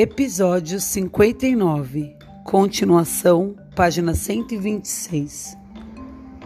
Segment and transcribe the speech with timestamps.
[0.00, 5.58] Episódio 59, continuação, página 126.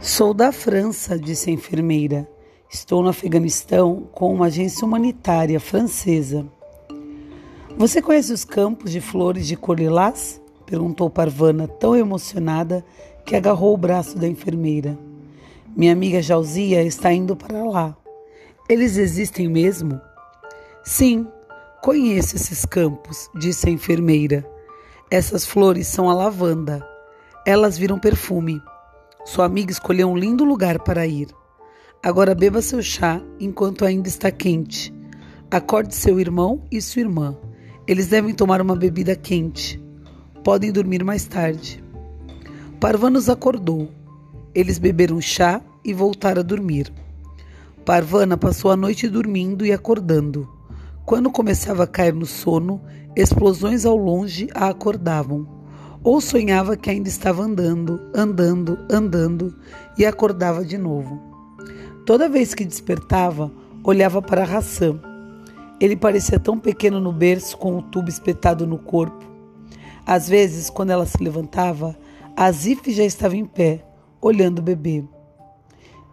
[0.00, 2.28] Sou da França, disse a enfermeira.
[2.68, 6.44] Estou no Afeganistão com uma agência humanitária francesa.
[7.76, 10.42] Você conhece os campos de flores de cor lilás?
[10.66, 12.84] perguntou Parvana, tão emocionada
[13.24, 14.98] que agarrou o braço da enfermeira.
[15.76, 17.96] Minha amiga Jauzia está indo para lá.
[18.68, 20.00] Eles existem mesmo?
[20.82, 21.28] Sim,
[21.82, 24.44] Conheço esses campos, disse a enfermeira.
[25.10, 26.84] Essas flores são a lavanda.
[27.46, 28.60] Elas viram perfume.
[29.24, 31.28] Sua amiga escolheu um lindo lugar para ir.
[32.02, 34.92] Agora beba seu chá enquanto ainda está quente.
[35.50, 37.36] Acorde seu irmão e sua irmã.
[37.86, 39.80] Eles devem tomar uma bebida quente.
[40.42, 41.84] Podem dormir mais tarde.
[42.80, 43.90] Parvana acordou.
[44.54, 46.92] Eles beberam chá e voltaram a dormir.
[47.84, 50.55] Parvana passou a noite dormindo e acordando.
[51.06, 52.82] Quando começava a cair no sono,
[53.14, 55.46] explosões ao longe a acordavam.
[56.02, 59.54] Ou sonhava que ainda estava andando, andando, andando
[59.96, 61.22] e acordava de novo.
[62.04, 63.52] Toda vez que despertava,
[63.84, 65.00] olhava para Hassan.
[65.80, 69.24] Ele parecia tão pequeno no berço com o tubo espetado no corpo.
[70.04, 71.96] Às vezes, quando ela se levantava,
[72.36, 73.84] Azif já estava em pé,
[74.20, 75.04] olhando o bebê.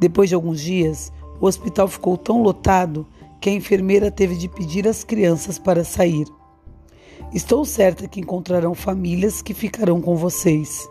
[0.00, 3.06] Depois de alguns dias, o hospital ficou tão lotado
[3.40, 6.26] que a enfermeira teve de pedir às crianças para sair.
[7.32, 10.88] Estou certa que encontrarão famílias que ficarão com vocês.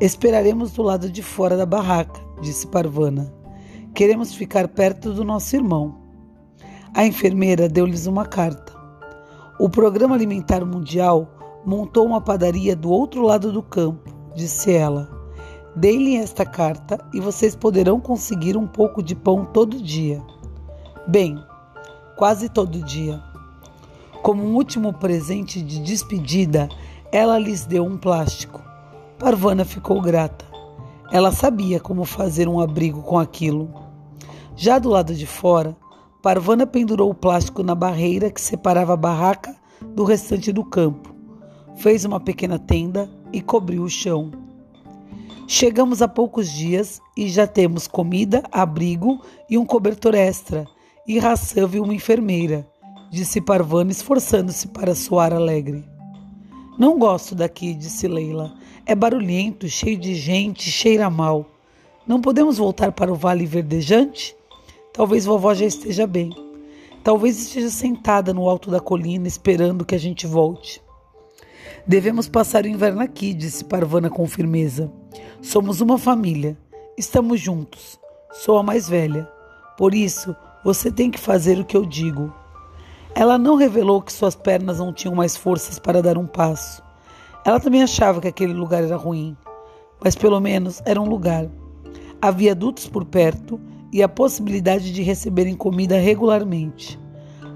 [0.00, 3.34] Esperaremos do lado de fora da barraca, disse Parvana.
[3.94, 5.98] Queremos ficar perto do nosso irmão.
[6.94, 8.72] A enfermeira deu-lhes uma carta.
[9.58, 11.28] O Programa Alimentar Mundial
[11.66, 15.10] montou uma padaria do outro lado do campo, disse ela.
[15.74, 20.22] Deem-lhe esta carta e vocês poderão conseguir um pouco de pão todo dia.
[21.06, 21.42] Bem,
[22.18, 23.22] quase todo dia.
[24.24, 26.68] Como um último presente de despedida,
[27.12, 28.60] ela lhes deu um plástico.
[29.20, 30.44] Parvana ficou grata.
[31.12, 33.72] Ela sabia como fazer um abrigo com aquilo.
[34.56, 35.76] Já do lado de fora,
[36.20, 39.54] Parvana pendurou o plástico na barreira que separava a barraca
[39.94, 41.14] do restante do campo.
[41.76, 44.32] Fez uma pequena tenda e cobriu o chão.
[45.46, 50.66] Chegamos a poucos dias e já temos comida, abrigo e um cobertor extra
[51.08, 52.68] e Hassan viu uma enfermeira,
[53.10, 55.82] disse Parvana, esforçando-se para soar alegre.
[56.78, 58.54] Não gosto daqui, disse Leila.
[58.84, 61.46] É barulhento, cheio de gente, cheira mal.
[62.06, 64.36] Não podemos voltar para o Vale Verdejante?
[64.92, 66.30] Talvez vovó já esteja bem.
[67.02, 70.82] Talvez esteja sentada no alto da colina esperando que a gente volte.
[71.86, 74.92] Devemos passar o inverno aqui, disse Parvana com firmeza.
[75.40, 76.56] Somos uma família.
[76.98, 77.98] Estamos juntos.
[78.30, 79.26] Sou a mais velha.
[79.76, 82.32] Por isso, você tem que fazer o que eu digo.
[83.14, 86.82] Ela não revelou que suas pernas não tinham mais forças para dar um passo.
[87.44, 89.36] Ela também achava que aquele lugar era ruim,
[90.02, 91.48] mas pelo menos era um lugar.
[92.20, 93.60] Havia adultos por perto
[93.92, 96.98] e a possibilidade de receberem comida regularmente.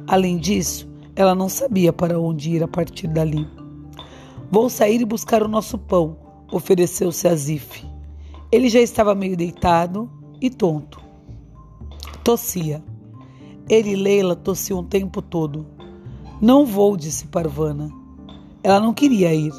[0.07, 3.47] Além disso, ela não sabia para onde ir a partir dali.
[4.51, 6.17] Vou sair e buscar o nosso pão,
[6.51, 7.85] ofereceu-se a Zif.
[8.51, 11.01] Ele já estava meio deitado e tonto.
[12.23, 12.83] Tossia.
[13.73, 15.67] Ele e Leila tossiam o tempo todo.
[16.43, 17.91] Não vou, disse Parvana.
[18.63, 19.51] Ela não queria ir.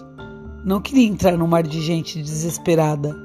[0.63, 3.17] Não queria entrar no mar de gente desesperada.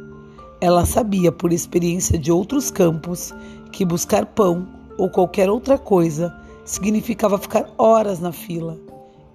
[0.63, 3.35] Ela sabia, por experiência de outros campos,
[3.71, 4.67] que buscar pão
[4.97, 6.35] ou qualquer outra coisa
[6.65, 8.81] significava ficar horas na fila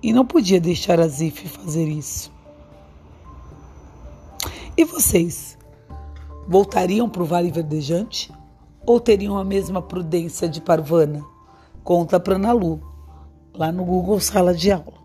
[0.02, 2.32] e não podia deixar a Zif fazer isso.
[4.76, 5.56] E vocês?
[6.48, 8.34] Voltariam para o Vale Verdejante?
[8.88, 11.32] Ou teriam a mesma prudência de Parvana?
[11.84, 12.80] Conta para Ana Lu,
[13.54, 15.03] lá no Google Sala de Aula.